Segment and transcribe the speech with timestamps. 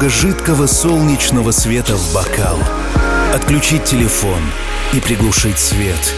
[0.00, 2.58] Немного жидкого солнечного света в бокал.
[3.34, 4.40] Отключить телефон
[4.94, 6.14] и приглушить свет.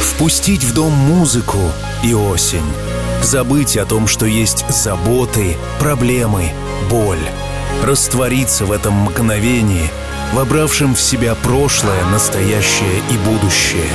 [0.00, 1.58] Впустить в дом музыку
[2.02, 2.64] и осень.
[3.22, 6.50] Забыть о том, что есть заботы, проблемы,
[6.88, 7.28] боль.
[7.84, 9.90] Раствориться в этом мгновении,
[10.32, 13.90] вобравшем в себя прошлое, настоящее и будущее.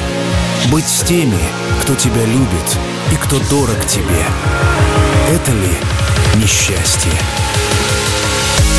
[0.71, 1.39] Быть с теми,
[1.81, 2.77] кто тебя любит
[3.11, 4.23] и кто дорог тебе.
[5.31, 7.11] Это ли несчастье?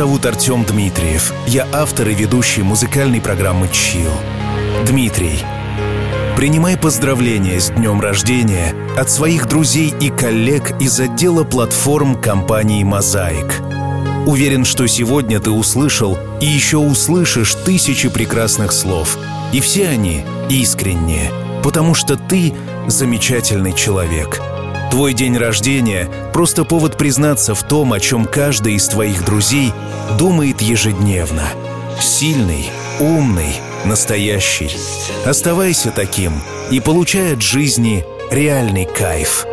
[0.00, 1.30] Зовут Артем Дмитриев.
[1.46, 4.10] Я автор и ведущий музыкальной программы «Чил».
[4.86, 5.38] Дмитрий,
[6.38, 13.60] принимай поздравления с днем рождения от своих друзей и коллег из отдела платформ компании «Мозаик».
[14.26, 19.18] Уверен, что сегодня ты услышал и еще услышишь тысячи прекрасных слов.
[19.52, 21.30] И все они искренние,
[21.62, 22.54] потому что ты
[22.86, 24.40] замечательный человек.
[24.90, 29.72] Твой день рождения— просто повод признаться в том, о чем каждый из твоих друзей
[30.18, 31.44] думает ежедневно.
[32.00, 33.54] Сильный, умный,
[33.84, 34.70] настоящий.
[35.24, 39.46] Оставайся таким и получай от жизни реальный кайф.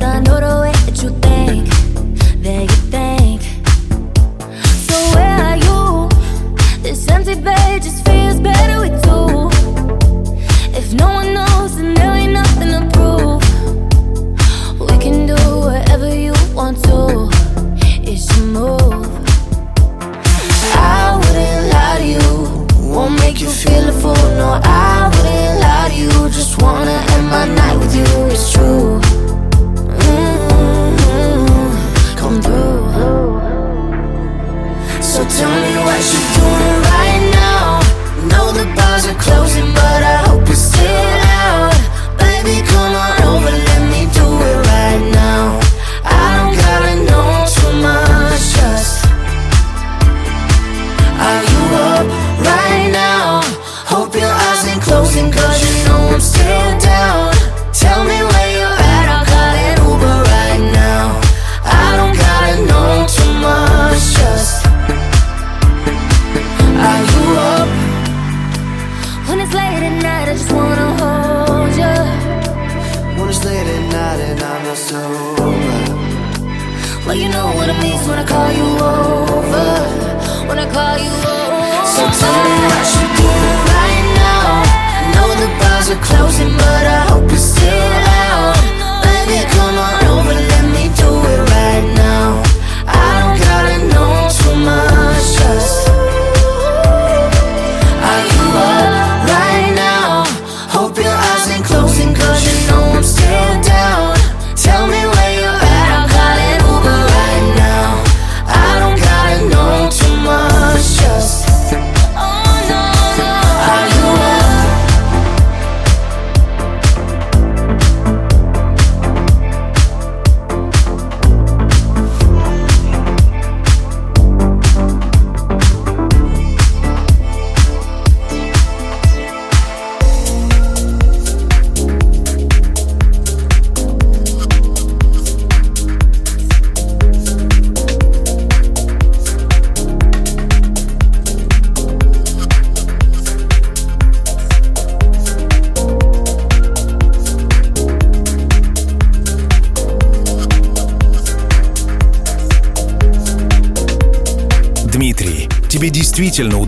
[0.00, 0.57] but I know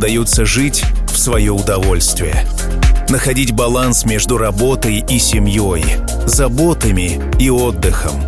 [0.01, 2.47] удается жить в свое удовольствие.
[3.11, 5.85] Находить баланс между работой и семьей,
[6.25, 8.19] заботами и отдыхом.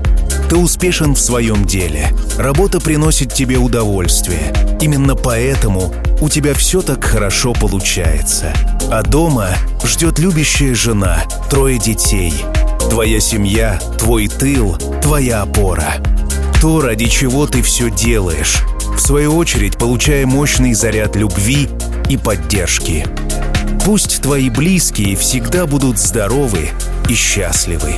[0.51, 2.11] Ты успешен в своем деле.
[2.37, 4.53] Работа приносит тебе удовольствие.
[4.83, 8.53] Именно поэтому у тебя все так хорошо получается.
[8.91, 9.49] А дома
[9.83, 12.35] ждет любящая жена, трое детей.
[12.91, 15.95] Твоя семья, твой тыл, твоя опора.
[16.63, 18.63] То, ради чего ты все делаешь
[18.95, 21.69] в свою очередь получая мощный заряд любви
[22.09, 23.05] и поддержки.
[23.85, 26.69] Пусть твои близкие всегда будут здоровы
[27.09, 27.97] и счастливы.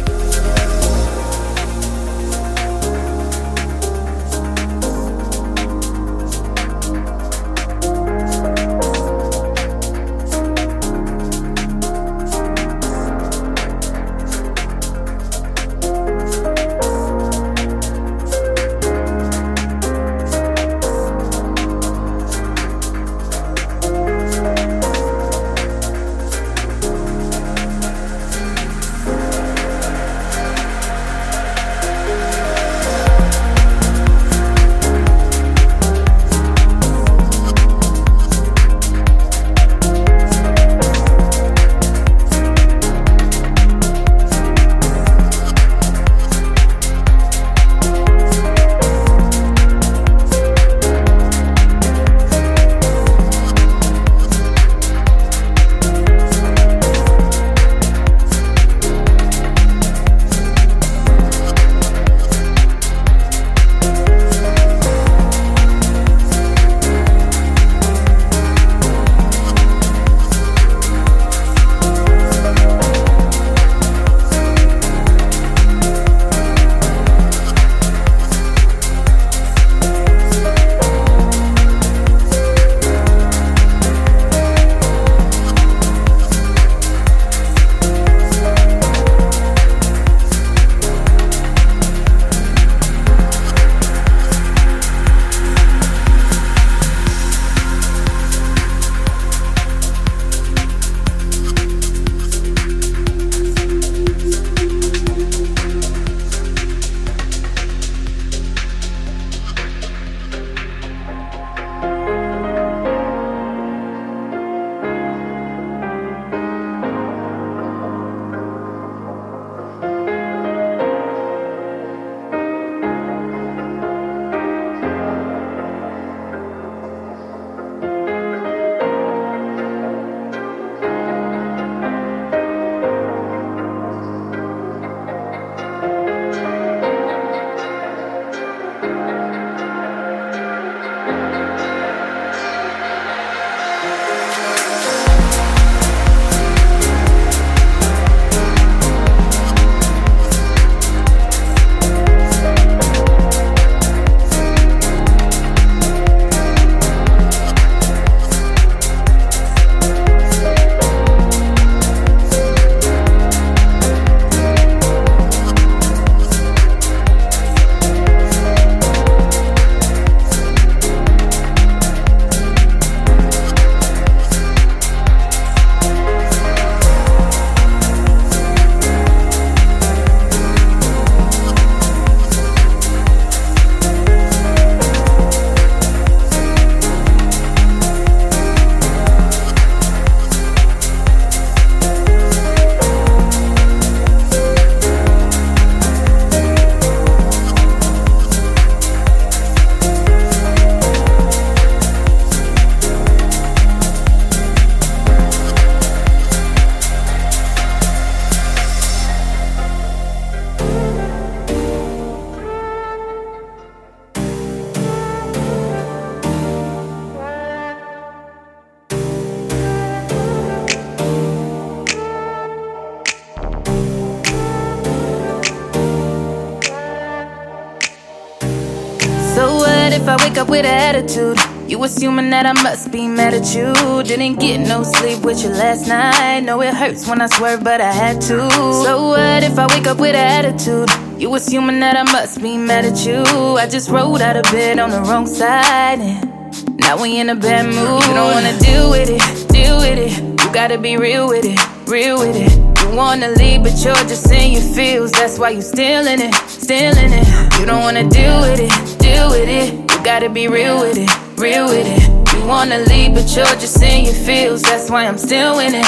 [232.45, 233.73] That I must be mad at you.
[234.03, 236.41] Didn't get no sleep with you last night.
[236.41, 238.51] Know it hurts when I swerve, but I had to.
[238.51, 240.91] So what if I wake up with an attitude?
[241.21, 243.23] You assuming that I must be mad at you.
[243.57, 246.01] I just rolled out of bed on the wrong side.
[246.01, 248.03] And now we in a bad mood.
[248.07, 250.45] You don't wanna deal with it, deal with it.
[250.45, 252.53] You gotta be real with it, real with it.
[252.83, 255.13] You wanna leave, but you're just in your feels.
[255.13, 257.59] That's why you still in it, still in it.
[257.59, 259.73] You don't wanna deal with it, deal with it.
[259.73, 262.04] You gotta be real with it real with it.
[262.47, 264.61] Wanna leave, but you're just in your feels.
[264.63, 265.87] That's why I'm still in it.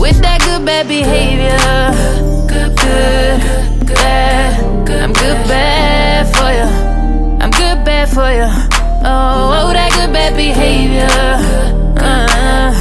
[0.00, 1.58] With that good bad behavior.
[2.46, 4.62] Good, good, good, bad.
[5.02, 6.68] I'm good bad for you.
[7.42, 8.46] I'm good bad for you.
[9.04, 11.08] Oh, oh, that good bad behavior.
[11.98, 12.72] Uh,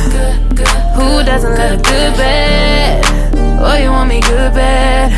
[0.93, 3.03] who doesn't love good bad?
[3.59, 5.09] Oh, you want me good bad?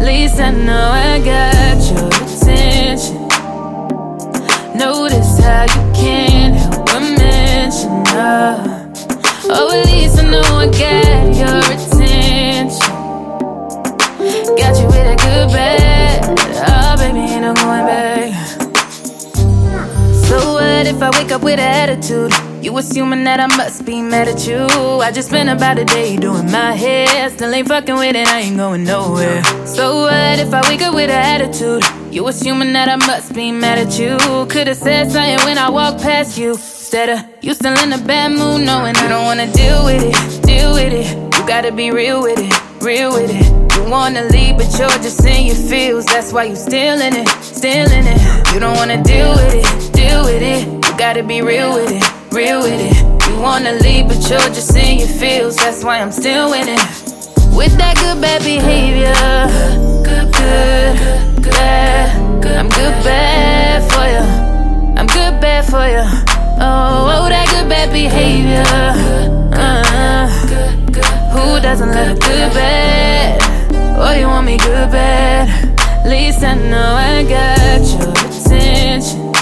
[0.00, 3.24] Least I know I got your attention.
[4.78, 7.23] Notice how you can't help but
[7.66, 7.70] Oh,
[9.72, 12.68] at least I know I got your attention.
[14.58, 16.24] Got you with a good bed.
[16.68, 18.34] Oh, baby, ain't no going back.
[20.26, 22.32] So what if I wake up with an attitude?
[22.62, 24.66] You assuming that I must be mad at you.
[25.00, 27.30] I just spent about a day doing my hair.
[27.30, 29.42] Still ain't fucking with it, I ain't going nowhere.
[29.66, 31.82] So what if I wake up with an attitude?
[32.12, 34.18] You assuming that I must be mad at you.
[34.48, 36.58] Could've said something when I walked past you.
[36.94, 40.46] Instead of you still in a bad mood, knowing I don't wanna deal with it,
[40.46, 41.10] deal with it.
[41.36, 43.46] You gotta be real with it, real with it.
[43.74, 46.06] You wanna leave, but you're just in your feels.
[46.06, 48.54] That's why you still in it, still in it.
[48.54, 50.68] You don't wanna deal with it, deal with it.
[50.68, 52.94] You gotta be real with it, real with it.
[53.28, 55.56] You wanna leave, but you're just in your feels.
[55.56, 56.78] That's why I'm still in it.
[57.58, 59.18] With that good bad behavior,
[60.04, 62.06] good, good, bad.
[62.56, 64.24] I'm good bad for you.
[64.96, 66.33] I'm good bad for you.
[66.66, 68.64] Oh, oh, that good bad behavior.
[69.52, 70.26] Uh,
[71.32, 73.38] who doesn't love a good bad?
[73.98, 75.46] Oh, you want me good bad?
[76.08, 79.32] Least I know I got your attention.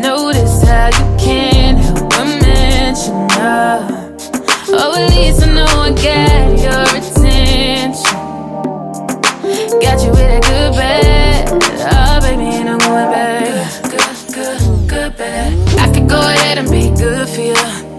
[0.00, 4.16] Notice how you can't help but mention her.
[4.68, 6.83] Oh, at least I know I got your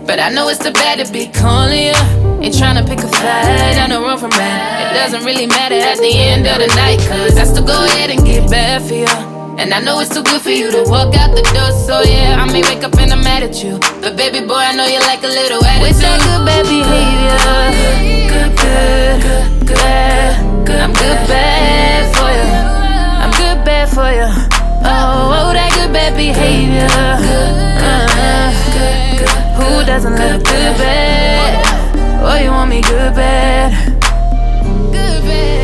[0.06, 1.98] But I know it's the bad to be calling you.
[2.46, 4.94] Ain't trying to pick a fight, I know run from bad.
[4.94, 8.12] It doesn't really matter at the end of the night, cause I still go ahead
[8.12, 9.10] and get bad for you.
[9.58, 12.38] And I know it's too good for you to walk out the door, so yeah,
[12.38, 13.80] I may wake up and I'm mad at you.
[14.02, 15.89] But baby boy, I know you like a little attitude.
[15.89, 17.41] With that good bad behavior,
[18.30, 20.46] good, good, good, bad.
[20.86, 22.54] I'm good bad for you.
[23.26, 24.30] I'm good bad for you.
[24.86, 26.94] Oh, oh, that good bad behavior.
[29.21, 31.65] Uh, who doesn't love good bad?
[32.21, 33.71] Oh, you want me good bad?
[34.91, 35.55] Good bad.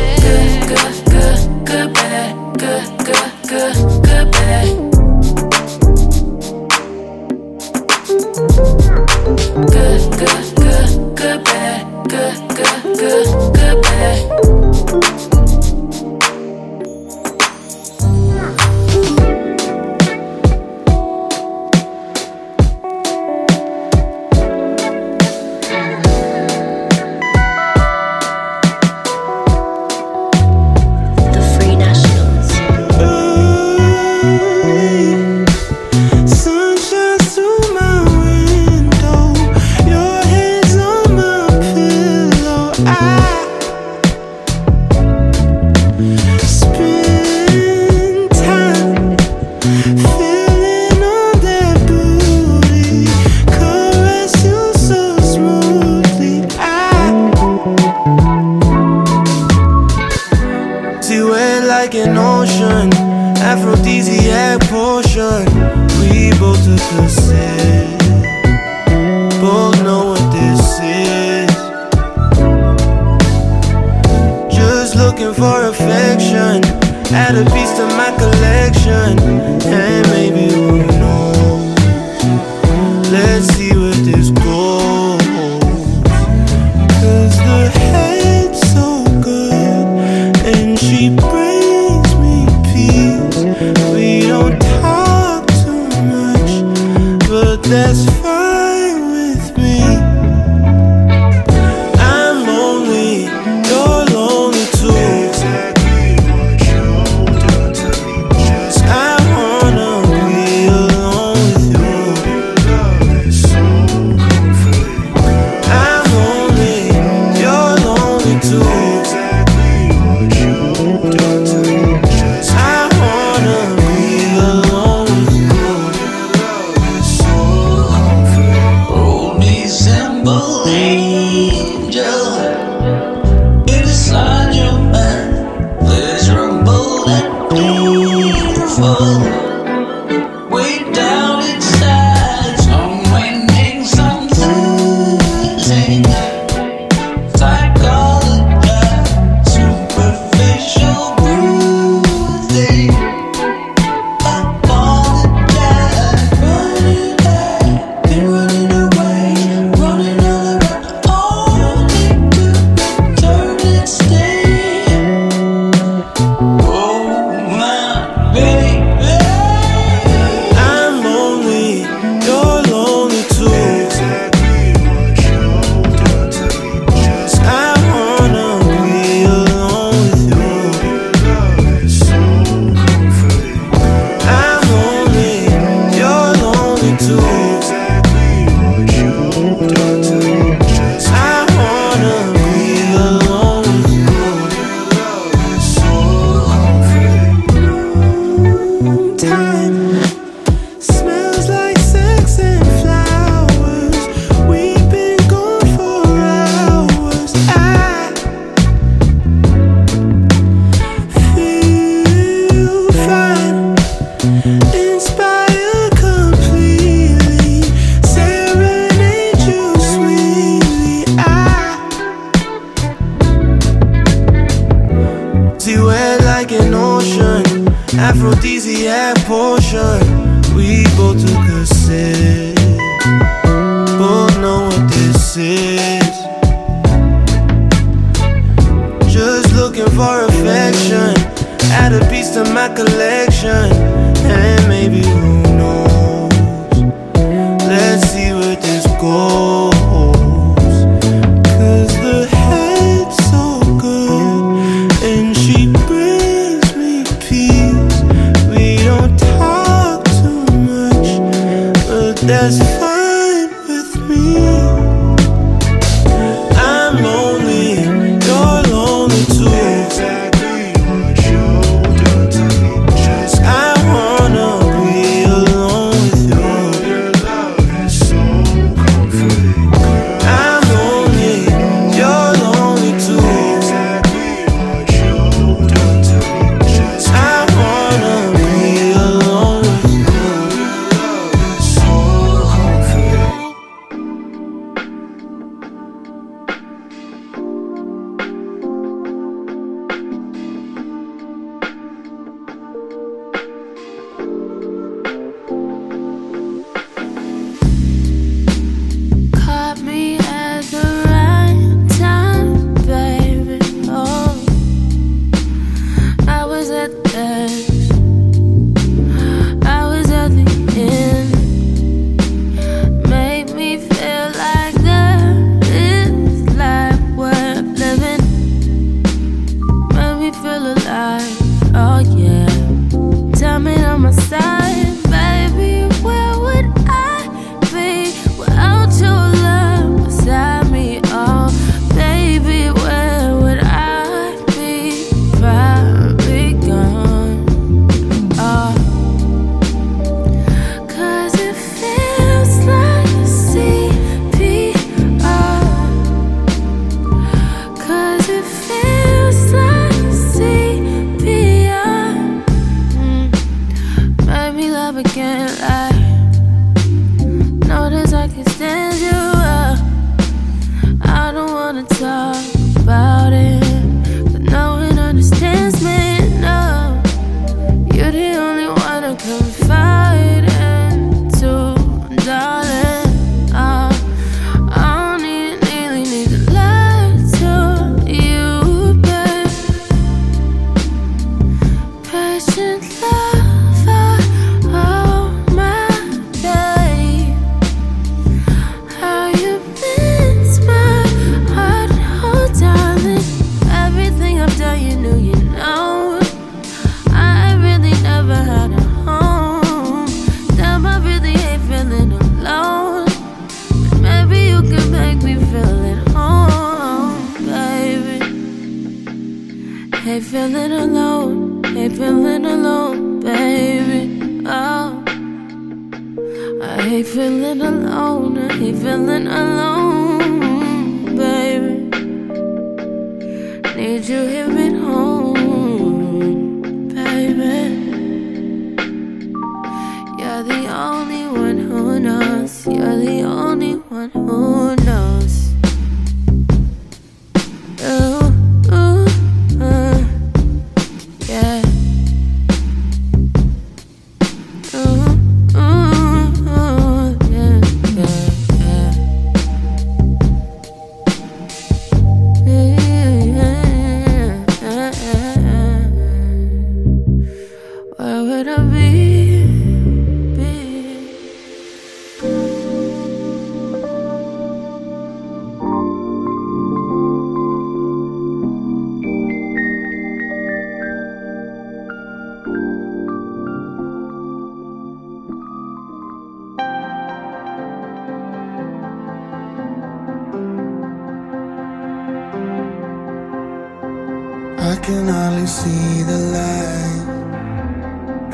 [494.92, 497.04] can hardly see the light.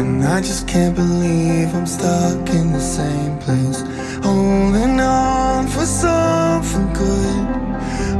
[0.01, 3.81] And I just can't believe I'm stuck in the same place.
[4.27, 7.47] Holding on for something good,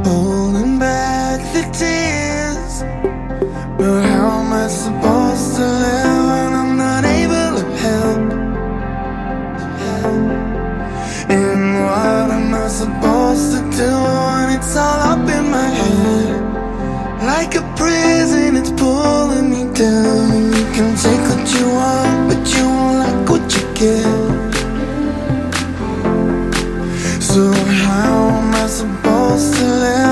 [0.07, 2.18] holding back the tears.
[19.81, 24.03] you can take what you want, but you won't like what you get.
[27.23, 30.08] So how am I supposed to live?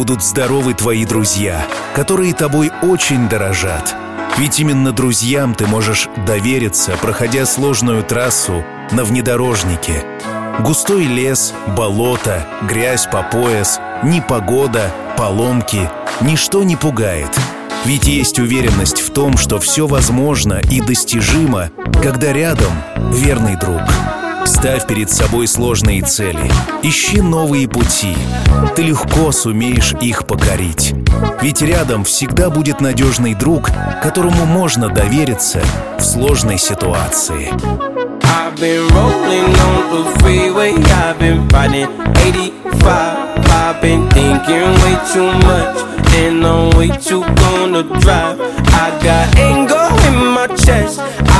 [0.00, 3.94] Будут здоровы твои друзья, которые тобой очень дорожат.
[4.38, 10.02] Ведь именно друзьям ты можешь довериться, проходя сложную трассу на внедорожнике.
[10.60, 15.90] Густой лес, болото, грязь по пояс, непогода, поломки—
[16.22, 17.38] ничто не пугает.
[17.84, 21.68] Ведь есть уверенность в том, что все возможно и достижимо,
[22.02, 22.72] когда рядом
[23.12, 23.82] верный друг.
[24.46, 26.50] Ставь перед собой сложные цели.
[26.82, 28.16] Ищи новые пути.
[28.76, 30.94] Ты легко сумеешь их покорить.
[31.42, 33.70] Ведь рядом всегда будет надежный друг,
[34.02, 35.62] которому можно довериться
[35.98, 37.50] в сложной ситуации.
[38.22, 43.30] I've on the freeway, I've been riding 85.
[43.50, 45.76] I've been thinking way too much,
[46.16, 48.40] and I'm way too gonna drive.
[48.72, 51.00] I got anger in my chest,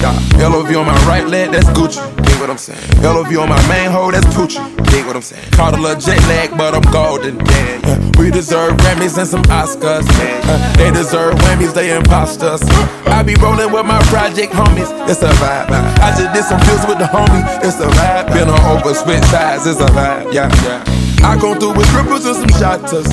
[0.00, 0.48] Yeah.
[0.48, 2.27] LOV on my right leg, that's Gucci.
[2.48, 3.02] What I'm saying.
[3.02, 4.64] LOV on my main hoe, that's Poochie.
[4.88, 5.44] Dig what I'm saying.
[5.52, 7.36] Caught a little jet lag, but I'm golden.
[7.44, 8.10] Yeah, yeah.
[8.18, 10.08] We deserve Grammys and some Oscars.
[10.08, 12.62] Uh, they deserve Whammies, they imposters.
[13.04, 14.88] I be rolling with my project homies.
[15.10, 15.68] It's a vibe.
[16.00, 17.44] I just did some deals with the homie.
[17.62, 18.32] It's a vibe.
[18.32, 19.66] Been on over switch sides.
[19.66, 20.32] It's a vibe.
[20.32, 20.82] Yeah, yeah.
[21.20, 23.12] I come through with cripples and some shotters.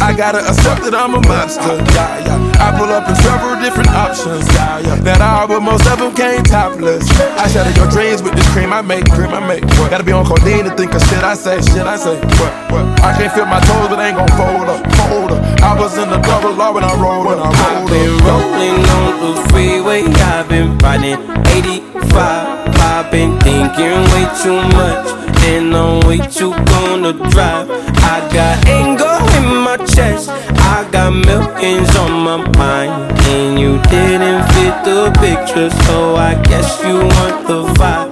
[0.00, 1.80] I gotta accept that I'm a monster.
[1.96, 2.60] Yeah, yeah.
[2.60, 4.44] I pull up in several different options.
[4.52, 4.96] Yeah, yeah.
[5.00, 7.08] That all, but most of them came topless.
[7.40, 9.64] I shatter your dreams with this cream I make, cream I make.
[9.80, 9.90] What?
[9.90, 12.16] Gotta be on codeine to think of shit I say, shit I say.
[12.38, 12.52] What?
[12.70, 12.84] What?
[13.00, 15.40] I can't feel my toes, but ain't gon' fold up, fold up.
[15.62, 18.28] I was in the double law when I rolled, when I I've rolled been up.
[18.28, 22.68] rolling on the freeway, I've been riding 85.
[22.92, 25.06] I've been thinking way too much,
[25.48, 27.70] and I'm way too gonna drive.
[28.04, 32.92] I got anger in my chest, I got millions on my mind,
[33.32, 38.11] and you didn't fit the picture, so I guess you want the vibe.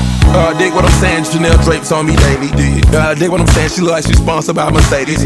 [0.33, 2.47] Uh, dig what I'm saying, Chanel drapes on me daily.
[2.55, 2.85] Dig.
[2.95, 5.23] Uh, dig what I'm saying, she look like she's sponsored by Mercedes.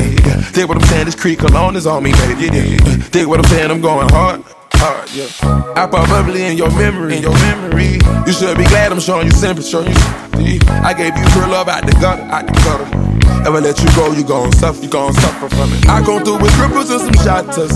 [0.52, 2.46] Dig what I'm saying, this Creed cologne is on me, baby.
[2.46, 2.98] Yeah.
[3.12, 4.44] Dig what I'm saying, I'm going hard.
[4.74, 5.28] Hard, yeah.
[5.76, 8.00] I pop bubbly in your memory, in your memory.
[8.26, 10.60] You should be glad I'm showing you sympathy, showing you sympathy.
[10.68, 13.15] I gave you real love out the gutter, out the gutter.
[13.44, 15.86] Ever let you go, you gon' suffer, you gon' suffer from it.
[15.90, 17.74] I come through with cripples and some shotters.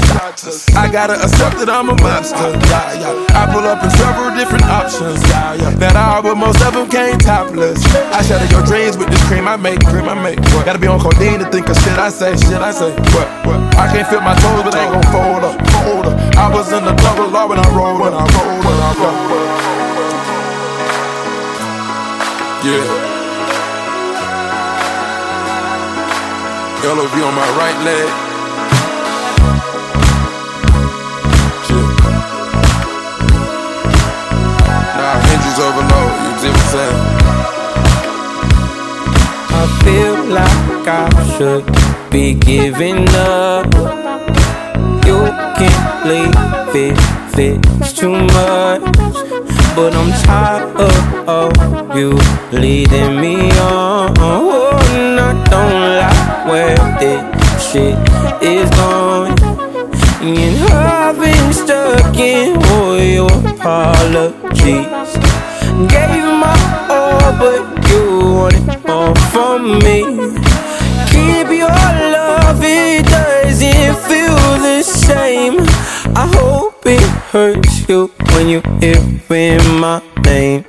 [0.73, 2.55] I gotta accept that I'm a monster.
[2.71, 3.37] Yeah, yeah.
[3.37, 5.21] I pull up in several different options.
[5.29, 5.75] Yeah, yeah.
[5.81, 7.83] That all, but most of them came topless.
[8.15, 10.39] I shatter your dreams with this cream I make, cream I make.
[10.55, 10.65] What?
[10.65, 12.89] Gotta be on codeine to think of shit I say, shit I say.
[13.13, 13.27] What?
[13.45, 13.59] What?
[13.75, 16.15] I can't feel my toes, but ain't gon' fold up, fold up.
[16.37, 19.29] I was in the double law when I rolled, when I rolled, when I rolled.
[22.65, 23.18] Yeah.
[26.83, 28.09] LOV on my right leg.
[34.97, 36.99] Nah, hinges overload, you what I'm saying?
[39.51, 41.07] I feel like I
[41.37, 41.65] should
[42.09, 43.65] be giving up.
[45.05, 45.19] You
[45.57, 48.81] can't leave it it's too much.
[49.75, 50.75] But I'm tired
[51.27, 52.17] of you
[52.51, 54.58] leading me on.
[56.99, 57.97] This shit
[58.41, 59.39] is going.
[60.21, 64.85] And I've been stuck in all your apologies.
[65.87, 66.57] Gave my
[66.89, 68.03] all, but you
[68.35, 70.03] wanted more from me.
[71.11, 75.59] Keep your love, it doesn't feel the same.
[76.15, 80.68] I hope it hurts you when you hear my name.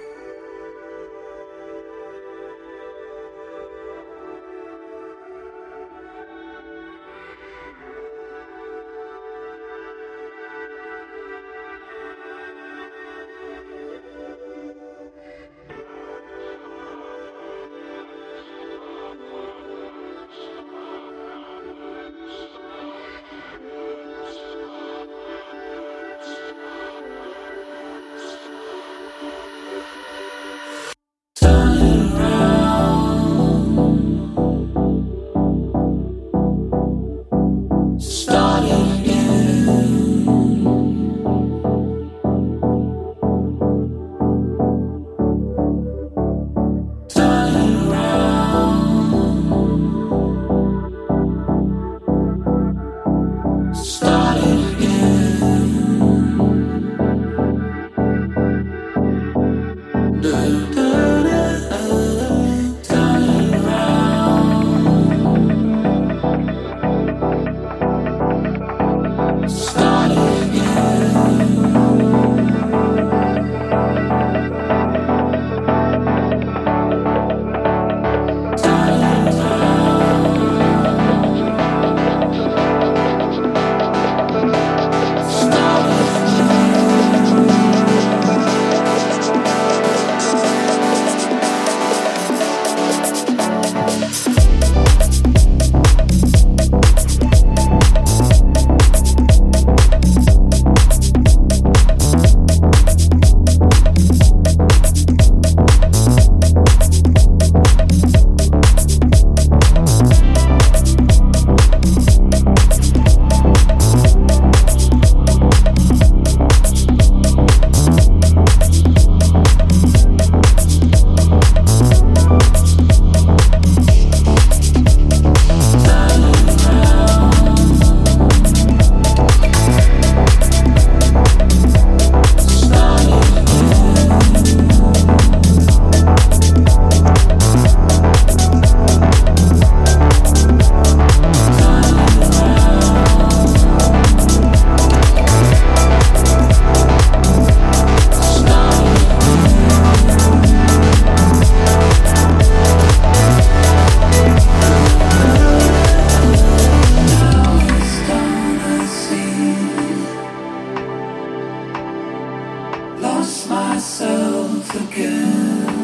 [163.20, 165.80] lost myself again.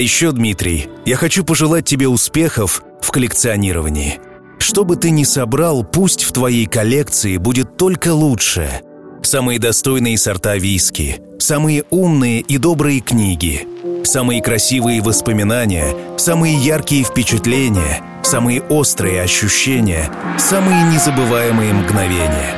[0.00, 4.18] Еще, Дмитрий, я хочу пожелать тебе успехов в коллекционировании.
[4.58, 8.82] Что бы ты ни собрал, пусть в твоей коллекции будет только лучшее.
[9.22, 13.66] Самые достойные сорта виски, самые умные и добрые книги,
[14.04, 22.54] самые красивые воспоминания, самые яркие впечатления, самые острые ощущения, самые незабываемые мгновения.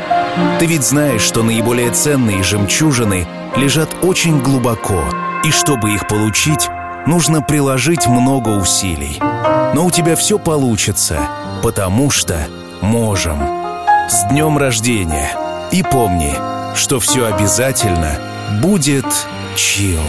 [0.59, 3.27] Ты ведь знаешь, что наиболее ценные жемчужины
[3.57, 5.05] лежат очень глубоко,
[5.45, 6.69] и чтобы их получить,
[7.07, 9.19] нужно приложить много усилий.
[9.75, 11.19] Но у тебя все получится,
[11.63, 12.47] потому что
[12.81, 13.39] можем.
[14.09, 15.31] С днем рождения!
[15.71, 16.35] И помни,
[16.75, 18.19] что все обязательно
[18.61, 19.07] будет
[19.57, 20.03] чил.